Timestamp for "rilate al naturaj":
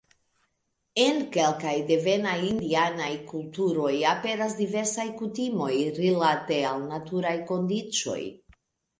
5.99-7.35